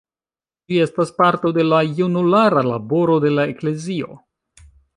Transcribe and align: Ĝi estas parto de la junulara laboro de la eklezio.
Ĝi 0.71 0.79
estas 0.85 1.11
parto 1.19 1.51
de 1.59 1.65
la 1.67 1.81
junulara 2.01 2.65
laboro 2.71 3.19
de 3.27 3.35
la 3.37 3.47
eklezio. 3.55 4.21